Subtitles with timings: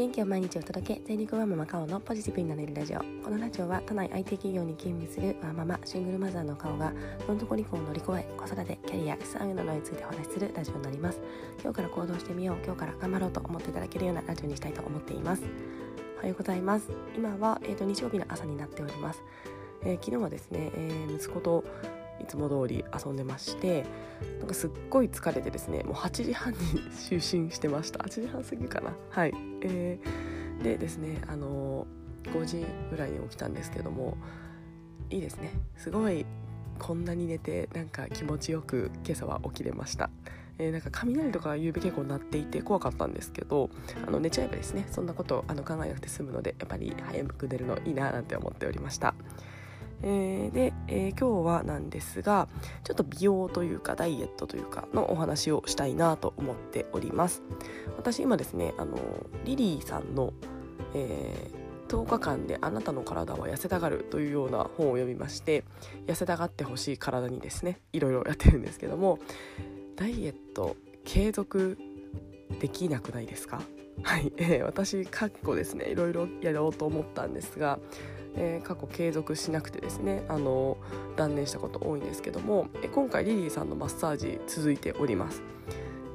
[0.00, 3.00] 元気を毎日お届け全力ワーママカオのポジティブになれるラジオ。
[3.22, 6.90] このラジオは都内 IT 企業に勤務するワーママシングルマザーの顔が
[7.26, 11.20] どん底離婚を乗り越え子育てキャリア資産運などについてお話しするラジオになります。
[11.62, 12.56] 今日から行動してみよう。
[12.64, 15.42] 今日から頑張ろうと思っていただけるようなラジオにしたいと思っています。
[16.16, 19.22] おはようございます今は、えーと、日曜日の朝になっております、
[19.82, 21.64] えー、昨日はですね、えー、息子と
[22.20, 23.84] いつも通り遊んでまして
[24.38, 26.58] なんかすっごい疲れてですねもう8時半に
[26.90, 29.32] 就寝してました8時半過ぎかなはい、
[29.62, 34.16] えー、でですねあのー、5時ぐらいに起きたんですけども
[35.10, 36.26] いいですねすごい
[36.78, 40.08] こんなに寝てなんか気持ちよく今朝は起きれました。
[40.60, 43.70] えー、なんか雷とか夕べ結構鳴っていて怖かったんですけど
[44.06, 49.09] あの寝ちゃえばですねそんなことあの考えなくて済むのでやっぱり早く寝るのいいななんて思っておりました。
[50.02, 52.48] えー、で、えー、今日はなんですが
[52.84, 57.42] ちょっと美容というかダイエットというかのお話をしたいなと思っております。
[57.96, 58.98] 私今ですねあの
[59.44, 60.32] リリーさんの、
[60.94, 65.64] えー、10日間であなたの体は痩せたがるというような本を読みまして
[66.06, 69.18] 痩せたがってほしい体にですねいろいろやってるんですけども
[69.96, 71.76] ダイエット継続
[72.58, 73.60] できなくないですか？
[74.02, 77.78] はい、えー、私かっこですねいろいろやろうと思ったんですが
[78.36, 80.76] えー、過去継続しなくてですねあの
[81.16, 85.42] 断念したこと多いんですけども、え今回リリーさんのマッサージ続いております。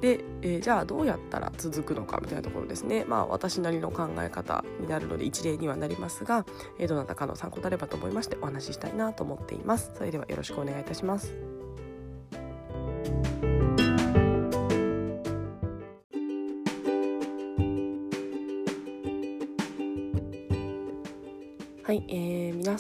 [0.02, 3.06] で、えー、じゃあどうやったら続くのかみたいなところですね。
[3.08, 6.46] まあ私なりの考え方になるので一例にはなりますが、
[6.78, 9.92] えー、どなたかの参考になればと思いましてお話ししたいなと思っています。
[9.96, 11.55] それではよろしくお願いいたします。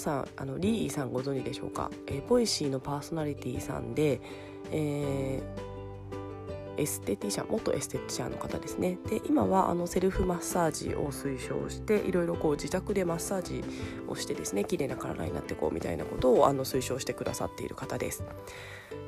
[0.05, 4.21] さんあのリーさんご存知でしょうか、えー、 Voicy のパーソナリティさんで、
[4.71, 5.74] えー、
[6.77, 13.63] エステティシャン元エステティシャンの方ですねで今はあのセルフマッサージを推奨していろいろこう自宅でマッサージ
[14.07, 18.23] をしてですね綺麗な体になっていこうみたいなことをあの推奨してくださっている方です。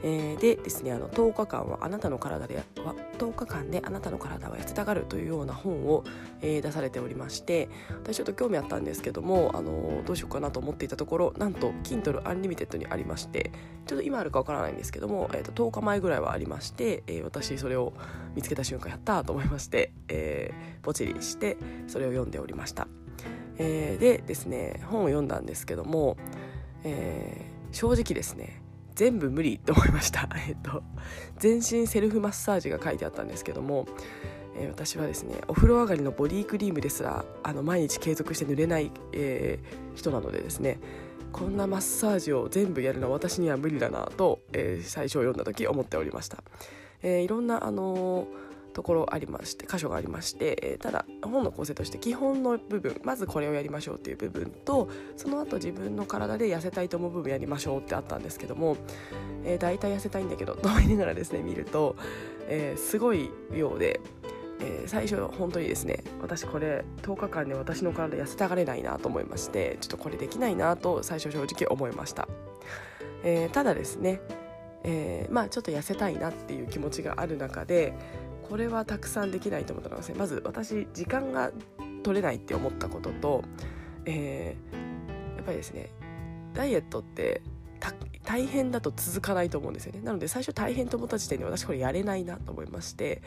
[0.03, 6.03] えー、でですねあの10日間はあなたの体では10日間であなたの体は痩せたがるというような本を、
[6.41, 7.69] えー、出されておりまして
[8.03, 13.51] 私ちょっと興味あったんですけどもあのどうしようかなと思っていたところなんと Kindle Unlimited にありまして
[13.87, 17.93] ちょっと今あるかわからないんですけども、えー、と10日前ぐらいはありまして、えー、私それを
[18.35, 21.57] 見つけた瞬間やったと思いまして、えー、ポチリして
[21.87, 22.87] それを読んでおりました。
[23.59, 26.17] えー、でですね本を読んだんですけども、
[26.83, 28.61] えー、正直ですね
[28.95, 30.83] 全部無理って思いました えっと
[31.37, 33.87] 全身セルフマッサージが書いてあったんですけども、
[34.59, 40.79] えー、私はですねお風呂上がりのボディクリームですらあの毎日継続して塗れない、えー、人なのでですね
[41.31, 46.43] こんなマッサージを全部やるのは私には無理だなと、えー、最初読んだ時思っておりました、
[47.03, 48.27] えー、いろんなあの
[48.77, 58.77] ところありまして箇所がありまして、えー、ただ本の構成として基本の部分まずこれをやりましょうっていう部分とその後自分の体で痩せたいと思う部分やりましょうってあったんですけども、
[59.43, 61.95] えー、大体痩せたいんだけどと思いながらですね見ると、
[62.47, 63.99] えー、すごい量で。
[64.59, 72.27] えー、最初本当にですね私これ10日間で私の体痩せたがれないなと思いましてちょっとこれできないなと最初正直思いました、
[73.23, 74.19] えー、ただですね、
[74.83, 77.93] えー、まあちょっと痩せたいなっていう気持ちがある中で
[78.47, 81.51] これはたくさんできないと思ったのがまず私時間が
[82.03, 83.43] 取れないって思ったことと、
[84.05, 85.89] えー、やっぱりですね
[86.53, 87.41] ダイエットって
[88.23, 90.01] 大変だと続かないと思うんですよね。
[90.01, 93.21] なので最初大変と思った時点で私これやれないなと思いまして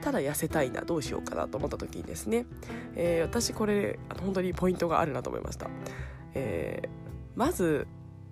[0.00, 2.46] ただ痩せたいなどうしようかなと思った時にですね、
[2.94, 5.68] えー、私これ本当にポイントがあるなと思いました、
[6.34, 6.88] えー、
[7.34, 7.88] まず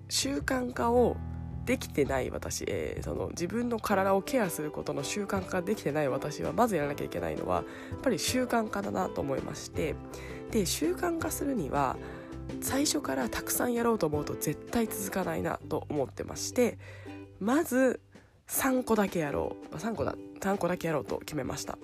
[0.09, 1.16] 習慣化を
[1.65, 7.62] できてない私、えー、その自分の体をケアすることの習慣化できてない私はまずやらなきゃいけないのはや
[7.97, 9.95] っぱり習慣化だなと思いまして
[10.50, 11.97] で習慣化するには
[12.61, 16.78] 最初からたくさんやろうと思うと絶対続かないなと思ってまして
[17.39, 18.00] まず
[18.49, 21.79] 3個だけやろう、3個だ3個だけやろうと決めました。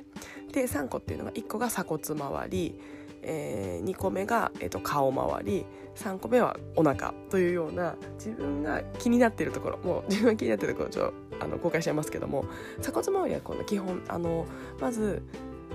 [0.53, 2.81] で3個っていうのが1個が鎖骨周り
[3.29, 5.67] えー、2個目が、えーと、顔周り。
[5.95, 9.79] 3個目はお腹というような自分が気になっているところ。
[9.79, 12.45] もう自分が気になっているところちょっとあの公開しちゃいますけども。
[12.81, 14.47] 鎖骨周りはこの基本あの
[14.81, 15.23] まず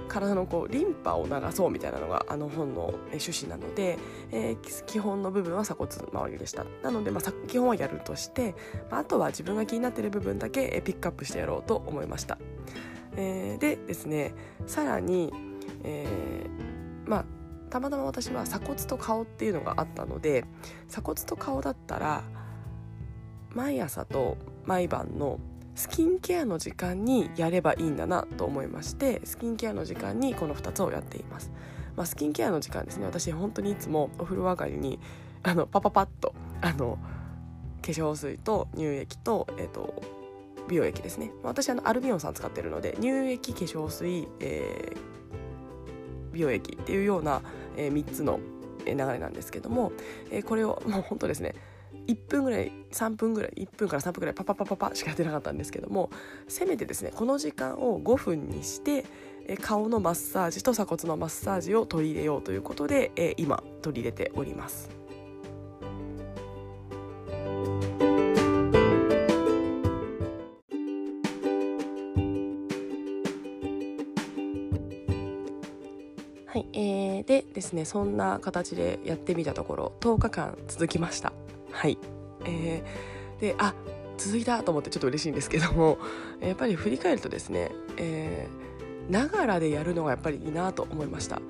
[0.07, 3.97] 体のこうリンパを流そうみたいなのがあの本の趣旨なので、
[4.31, 6.65] えー、基本の部分は鎖骨周りでした。
[6.83, 8.55] なので、まあ、基本はやるとして、
[8.89, 12.37] まあ、あとは自分が気になっている部分だけピックアップしてやろうと思いました、
[13.15, 14.33] えー、でですね
[14.67, 15.31] さらに、
[15.83, 17.25] えー、まあ
[17.73, 20.45] たまたま私は鎖骨と顔っていうのがあったので
[20.89, 22.23] 鎖骨と顔だったら
[23.55, 25.39] 毎朝と毎晩の
[25.73, 31.51] スキンケアの時間にやればいいんだなと思いましてスキンケアの時間にこの2つをやっています。
[31.95, 33.07] まあ、スキンケアの時間ですね。
[33.07, 34.99] 私本当にいつもお風呂上がりに
[35.41, 36.99] あのパパパッとあの
[37.81, 39.99] 化粧水と乳液と,、えーと、
[40.69, 41.31] 美容液ですね。
[41.41, 45.13] 私あのアルビオンさん使ってるので乳液化粧水、えー、
[46.33, 47.41] 美容液っていうような、
[47.77, 48.39] えー、3つの
[48.85, 49.93] 流れなんですけども、
[50.29, 51.55] えー、これをもう本当ですね
[52.07, 56.09] 1分ぐらい3分ぐらい1分から3分ぐらいパパパパパしかやってなかったんですけども
[56.47, 59.05] せめてですねこの時間を5分にして
[59.61, 65.02] 顔のマッサージと鎖骨のマッサージを取り入れようということで今取り入れております。
[76.53, 81.33] はい、えー、でですねそんな形でやってみたところ10日間続きました。
[81.71, 81.97] はい。
[82.45, 83.73] えー、であ
[84.19, 85.97] 続いたと思ってちょっと嬉しいんですけども
[86.41, 88.47] やっぱり振り返るとですね、え、
[89.09, 91.41] ながらでやるのがやっぱりいいなと思いました、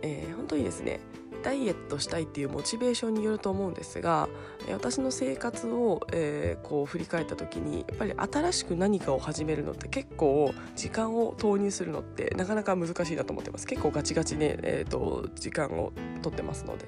[0.00, 1.00] えー、本当にですね
[1.42, 4.28] ダイエットしたいっていうモチベーションによると思うんですが
[4.70, 15.92] 私の生活を、えー、こう振り返った時にやっぱり新しく何かを始めるのって結構時間を投入するのってなかなか難しいなと思ってます結構ガチガチね、えーと、時間を
[16.22, 16.86] 取ってますので。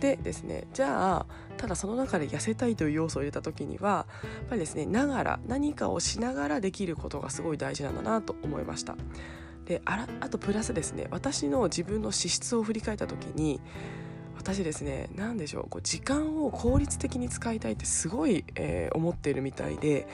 [0.00, 1.26] でですねじゃあ
[1.58, 8.96] ただその中で痩せたいという要素を入れた時にはやっぱりですねながら何かをしながらできることがすごい大事なんだなと思いました。
[9.70, 13.60] であらあとプラスですね私の自分の資質を振り返った時に
[14.36, 20.08] 私ですね何でしょうこう時間を効率的に使いたいってすごい、えー、思っているみたいで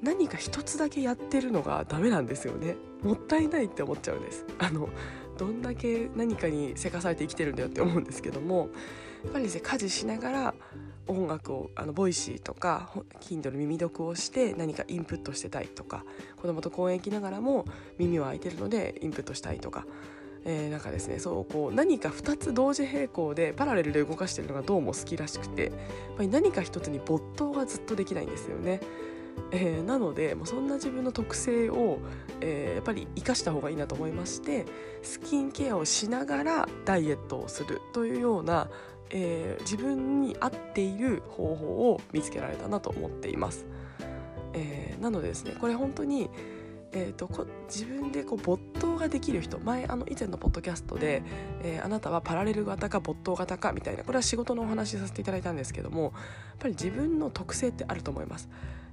[0.00, 2.76] 何か一つだけやってるのがダメなんですよね。
[3.02, 4.46] もったいないって思っちゃうんです。
[4.58, 4.88] あの
[5.36, 8.70] どんだけ何かにせかされて生きてるんだよって思うんですけども
[9.24, 10.54] やっぱりですね家事しながら
[11.10, 12.90] 音楽をあの Voicy とか
[13.20, 16.04] Kindle 耳読をして何かインプットしてたいとか
[16.36, 17.66] 子供と公園行きながらも
[17.98, 19.86] 耳は開いてるのでインプットしたいとか、
[20.44, 25.72] えー、なんかですねそうこう何か2つ同時並行でパラレルで動かしてるのがどうも好きらしくてやっ
[26.16, 28.80] ぱり何か一つに没頭がずっとできないんですよね。
[29.52, 31.98] えー、なのでもうそんな自分の特性を、
[32.40, 34.66] えー、やっぱり生かした方がいいなと思いまして
[35.02, 38.68] スキンケアをしながらダイエットをするというような
[39.10, 43.66] えー、自分に合っている方法を見つけられたなと思っています。
[44.52, 46.28] えー、なのでですねこれ本当に、
[46.92, 51.22] えーと、こ自分でこう没頭ができる人前あの以前のポッドキャストで、
[51.62, 56.12] えー、あなたはパラレル型か没頭型かみたいなこれは仕事のお話しさせていただいたんですけどもやっ
[56.58, 58.48] ぱり自分の特性ってあると思います。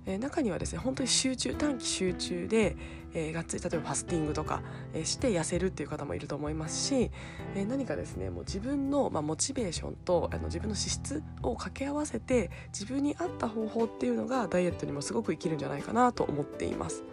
[0.08, 2.76] えー、中にはですね本当に集中短期集中で、
[3.14, 4.62] えー、がっつり例えばファスティングとか、
[4.94, 7.12] えー、して痩せるっていう方もいると思いますし、
[7.56, 17.04] え何かですねもう自分の、まあ、モチベーションとあの自分の資質を掛け合わせて自分に合った方法っていうのがダイエットにもすごく生きるんじゃないかなと思っています。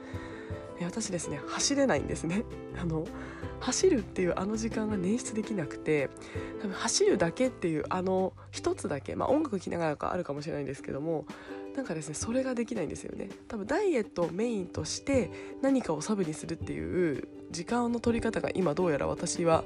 [0.83, 2.43] 私ですね走れないんですね
[2.81, 3.07] あの
[3.61, 6.11] 走るっていうあの時間が捻出できなくて
[6.61, 11.27] 多分走るだけっていうあの一つだけ、まあ、音楽聴きながらかあるかもしれないんですけども
[11.75, 13.29] なんかですねそれができないんですよね。
[13.49, 15.31] 多分ダイエットをメインとして
[15.61, 19.65] 何かをサブにするっていう時間の取り方が今どうやら私は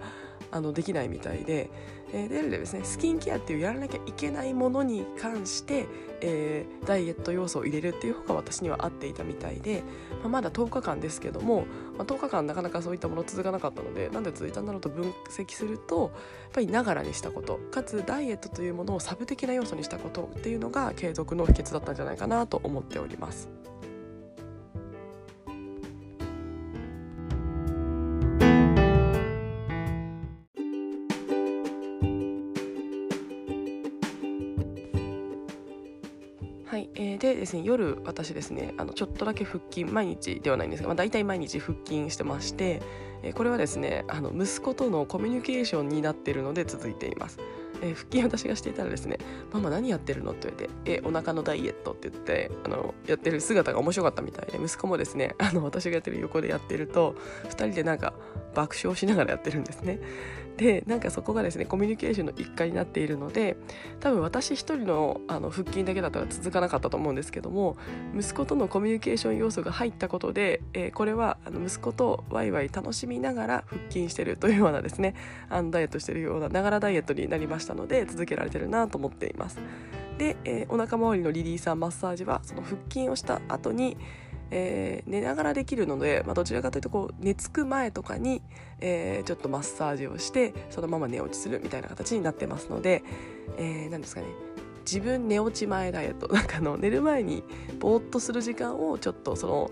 [0.51, 1.71] あのできないみたいで、
[2.13, 5.87] えー、でですねスキンケアっていうやらなきゃいけないものに関して、
[6.21, 9.83] えー、ダイエット要素を入れるっていう方が私には合っていたみたいで、
[10.23, 11.67] まあ、まだ10日間ですけども、
[11.97, 16.11] まあ、10日間なかなかそういったもの続かなかったのでなんで続いたんだろうと分析するとやっ
[16.53, 23.49] ぱりながらにしたことかつダイエットというものをサブ的な要素にしたことっていうのが継続の秘訣だったんじゃないかなと思っております。
[37.19, 42.81] でですね夜私ですねあのちょっとだけ腹筋毎日ではないんですが、まあ、大体毎日腹筋してまして、
[43.23, 47.39] えこれはですねあの息子とのコミュニケーションになっているので続いています。
[47.81, 49.19] えー、腹筋私がしていたらですね
[49.53, 58.15] 「ママ何やってるの?」って言われて「えお腹のダイエット」って言ってあのやってる姿が面白かったみたいで息子もですねあの私がやってる横でやってると2人でなんか
[58.55, 60.01] 爆笑しながらやってるんですね。
[60.59, 63.57] でなんかそこがですねコミュニケーションの一環になっているので
[64.01, 67.77] 多分私一人のあの腹筋だけだったら続かなかったと思うんですけども
[68.15, 75.15] 息子とのコミュニケーション要素が入ったことで、えー、これはあの息子とワイワイ楽しみながら腹筋してるというようなですね
[75.49, 79.61] あのダイエットしてるようなながらダイエットになりましたので続けられてるなと思っています。
[80.19, 83.97] で、えー、お腹周りのリリーさんマッサージはその腹筋をした後に
[84.51, 88.43] えー、寝ながらできるので、まあ、どちらかというとこう寝つく前とかに、
[88.81, 93.03] えー、ちょっとマッサージをしてそのまま寝落ちするみたいな形になってますので、
[93.57, 94.27] えー、ですかね。
[94.85, 96.29] 自分寝落ち前ダイエット。
[96.33, 97.45] なんかの寝る前に
[97.79, 99.71] ぼーっとする時間をちょっとその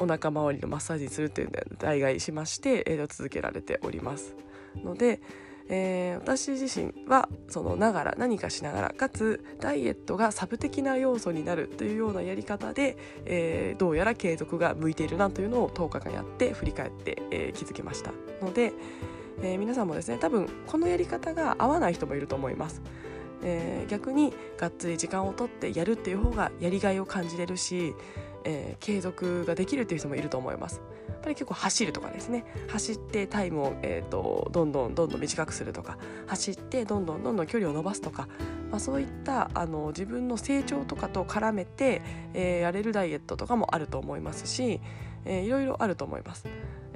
[0.00, 4.34] お腹周りのマッサージにするっていうので代替しまして、えー、続けられております
[4.82, 5.20] ので、
[5.68, 18.72] えー、私自身はそのながら何かしながらかつダイエットがサブ的な要素になるというようなやり方で、えー、どうやら継続が向いているなというのを10日間やって振り返って、えー、気づきましたので、
[19.42, 22.82] え皆さんもですね多分このやり方が合わない人もいると思います。
[23.42, 27.94] え逆にがっつり時間をとってやるっていう方がやりがいを感じれるし、
[28.44, 30.80] え継続ができるっていう人もいると思います。
[31.24, 38.28] ぱり結構走るとかですね走ってタイムを、えーと、どんどんどんどん短くするとか走ってどんどんどんどん距離を伸ばすとか、
[38.70, 42.02] まあ、そういったあの自分の成長とかと絡めて、
[42.34, 44.80] えー、やれるダイエットとかもあると思いますし、
[45.24, 46.46] えー、いろいろあると思います。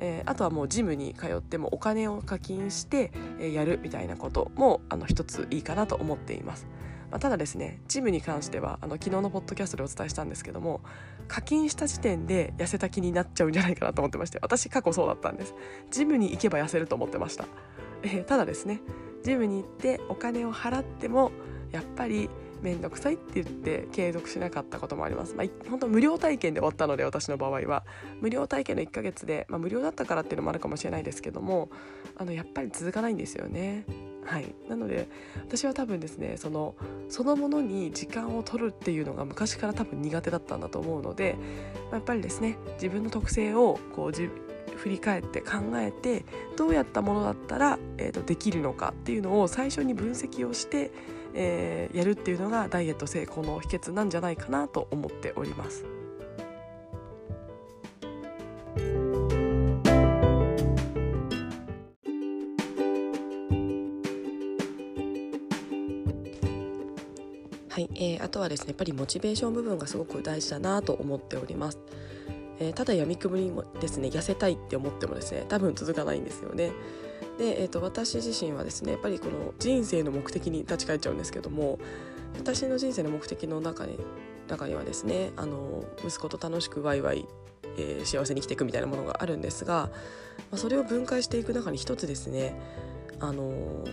[0.01, 6.69] えー、あとはもうジムに通ってもお金を課金して、えー、やるみたいなこともあの一ついいかなと思っています。
[7.11, 10.81] まあ、ただですねジムに関してはあの昨日のポッドキャストでお伝えしたんですけども
[11.27, 15.55] 課金した時点で痩せた気になっちゃうんじゃないかなと思ってまして私過去そうだったんです
[15.91, 17.47] ジムに行けば痩せると思ってました、
[18.03, 18.81] えー、ただですね
[19.25, 21.33] ジムに行ってお金を払っても
[21.73, 22.31] やっぱり
[22.63, 25.35] 面倒くさいって言って継続しなかったこともあります。
[25.35, 27.85] まあ、本当無料体験で終わったので私の場合は
[28.21, 31.71] 無料体験の1ヶ月で、まあ、無料だったからっていうのもあるかもしれないですけども
[32.17, 33.85] あのやっぱり続かないんですよね。
[34.29, 36.75] はい、なので私は多分ですねその
[37.09, 41.35] そのものに時間を取るっていうのが昔から多分苦手だったんだと思うので、
[41.87, 44.29] まあ、やっぱりですね自分の特性をこうじ
[44.77, 46.27] 振り返って考えて
[46.59, 50.93] どうやったものだったら、えーと、できるのかっていうのを最初に分析をして、
[51.35, 55.98] えー、やるっていうのがダイエット成功の秘訣なんじゃないかなと思っております。
[67.79, 71.79] はい、えー、あとはですねやっぱりモチベーション部分がすごく大事だなと思っております。
[72.59, 76.73] えー、ただ闇雲にもですね痩せたいって思ってもですね多分続かないんですよね。
[77.39, 81.79] で、えーと、私自身はですねやっぱりこの人生の目的に立ち返っちゃうんですけども
[82.37, 83.97] 私の人生の目的の中に
[84.49, 87.29] 中にはですねあの息子と楽しくワイワイ、
[87.77, 89.89] えー、幸せに生きていくみたいなものがあるんですが、
[90.51, 92.61] まあ、それを分解していく中に一つですね
[93.21, 93.85] あの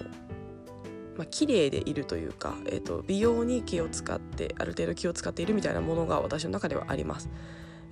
[1.17, 7.29] まあ、綺麗でいるというか、えーと、美容に気を使ってある程度気を使っているみたいなものが私の中ではあります。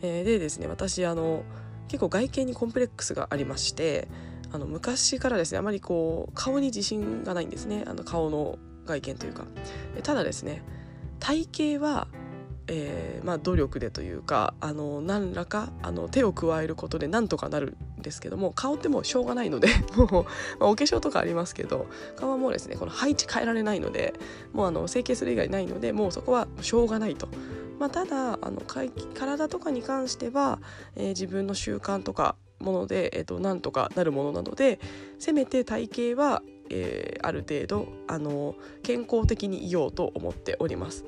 [0.02, 1.44] えー、でですね私あの
[1.88, 4.08] 結構外見にコンプレックスがありまして
[4.52, 9.46] あの昔からですねあまりこう顔に自信がないんですねあの顔の外見というか。
[10.04, 10.64] ただですね
[11.20, 12.08] 体型は
[12.68, 19.68] えーまあ、努力でというかあの何らかあの手を加えることでなんとかなるですけども顔ってもうしょうがないので
[19.98, 20.24] もう、
[20.60, 24.14] まあ、お化粧とかありますけど顔はもうですねこの配置変えられないので
[24.52, 27.28] もうあの整形する以外ないのでもうそこはしょうがないと。
[27.80, 30.60] まあ、ただあの体とかに関しては、
[30.96, 34.80] えー、自分の習慣とかもので、えーと、なんとかなるものなので
[35.20, 41.06] せめて体型は、えー、ある程度あの健康的にいようと思っております。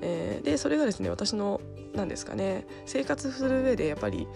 [0.00, 1.60] えー、でそれがですね私の
[1.94, 4.28] 何ですかね生活する上でやっぱり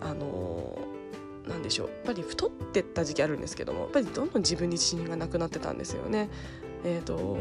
[0.00, 6.28] あのー、でしょうやっぱり太ってった時期あるんですけどもやっぱりどんどん自分に自信がなくなってたんですよね。
[6.86, 7.38] えーと、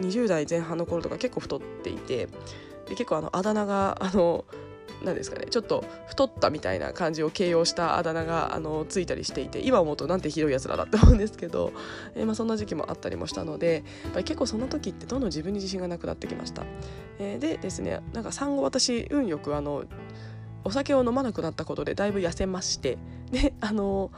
[0.00, 2.26] 20代前半の頃とか結構太っていて
[2.86, 4.44] で結構あのあだ名があの
[5.04, 11.72] 何ですかねちょっと太ったみたいな感じを形容したあだ名があのついたりしていて今思うとなんてひどいやつらだって思うんですけど、
[12.14, 16.64] えー、まあ、そんな時期もあったりもしたのでやっぱり結構その時ってどんどん自分に自信がなくなってきました。
[17.18, 19.84] えー、でですねなんか産後私運よくあの
[20.64, 22.98] お酒を飲まなくなったことでだいぶ痩せまして
[23.30, 24.10] であの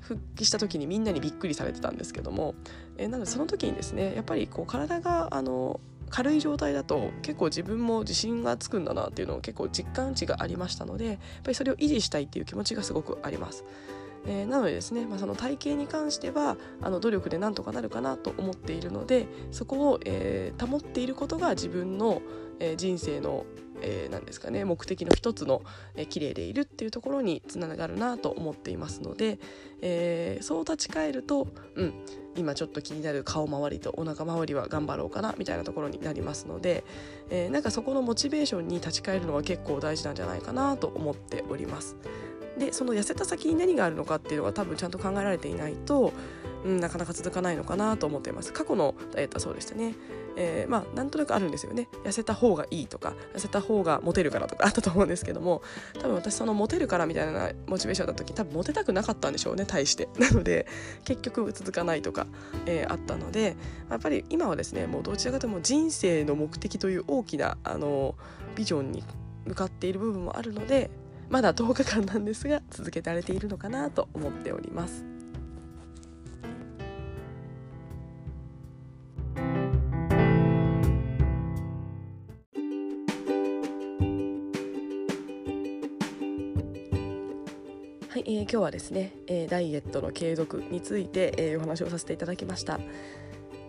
[0.00, 2.54] 復帰した時にみんなにびっくりされてたんですけども、
[2.98, 13.64] えー、なのでその時にですねやっぱりこう体があの軽い状態だと結構自分も自信がつくんだなっていうのを結構実感値がありましたのでやっぱりそれを維持したいっていう気持ちがすごくあります。
[14.24, 22.22] えー、なのでですね、まあ、その体型に関してはあの努力でなんとかなるかなと思っているのでそこを、えー、保っていることが自分の、
[22.60, 23.46] えー、人生の
[23.82, 25.62] えー、ですかね目的の一つの、
[25.94, 29.38] えー、綺麗でいるっていうところにつながるなと思っていますので、
[29.82, 31.94] えー、そう立ち返ると、うん、
[32.36, 36.84] 今ちょっと気になる顔周りとお腹周りは頑張ろうかなみたいなところになりますので、
[37.30, 41.96] えー、なんかそこのモチベーションに立ち返るのは結構大事なんじゃないかなと思っております。
[42.58, 46.12] でその痩せた先に何があるのかっていうのが多分ちゃんと考えられていないと、
[46.64, 48.52] うん、なかなか続かないのかなと思っています。
[48.52, 49.94] 過去のダイエットはそうでしたね、
[50.36, 51.88] えー、まあなんとなくあるんですよね。
[52.04, 55.62] 痩せた方がいいとか痩せた方がモテるからとかあったと思うんですけども
[56.00, 60.08] 多分私そのモテるからみたいなモチベーションだった時多分モテたくなかったんでしょうね対して。
[60.18, 60.66] なので
[61.04, 62.26] 結局続かないとか、
[62.66, 63.56] えー、あったので
[63.90, 68.14] やっぱり今はですねもうどちらかというと人生の目的という大きなあの
[68.54, 69.02] ビジョンに
[69.46, 70.90] 向かっている部分もあるので
[71.28, 75.11] まだ10日間なんですが続けられているのかなと思っております。
[88.52, 92.78] 今日はですね、えー、ダイエットの継続について、えー、お話をさせていただきました。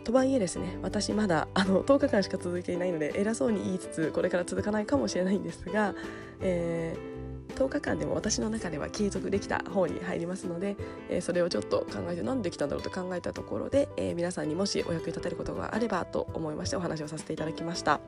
[0.03, 5.95] とはいえですね私まだあの10日間しか続いていないので偉そうに言いつつこれから続かないかもしれないんですが、
[6.41, 7.12] えー
[7.55, 10.75] 10日間でも私の中では継続できた方に入りますので、
[11.09, 17.91] えー、それをちょっと考えて何できたんだろうと考えたところで、えー、皆さんにもしお役に立てることがあればと思いましてお話をさせていただきました。
[17.91, 17.99] やっ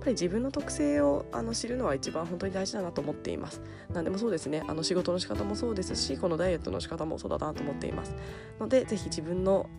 [0.00, 3.62] ぱり自分の特性をあの知るのは一番本当に大事だなと思っています。
[3.92, 4.62] 何でもそうですね。
[4.66, 8.14] あの仕事の仕方もそうですしこのダイエットの仕方もそうだなと思っています。
[8.58, 9.70] のでぜひ自分の、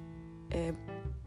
[0.50, 0.74] えー、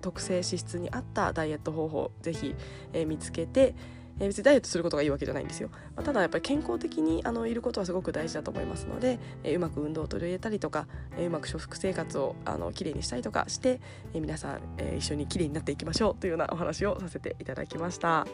[0.00, 2.54] 特性資質に合ったダイエット方法ぜひ、
[2.92, 3.74] え見つけて
[4.18, 13.80] えー、別にダイエットすることがいいわけじゃないんですよ、まあ、ただやっぱり健康的にあのいることはすごく大事だと思いますので、えー、うまく運動を取り入れたりとか、えー、うまく食生活をあのきれいにしたりとかして、
[14.14, 18.26] え皆さん、え一緒にきれいになっていきましょうというようなお話をさせていただきました。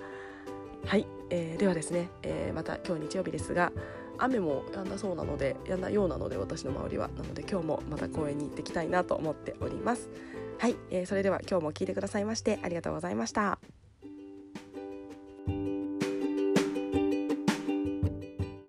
[0.87, 3.73] はい、えー、ではですね、えまた今日日曜日ですが
[4.19, 7.09] 雨もやんだそうなのでやんだようなので私の周りは。
[7.09, 10.09] なので今日もまた公園に行ってきたいなと思っております。
[10.59, 13.82] はい、えー、それでは今日も聞いてくださいましてありがとうございました。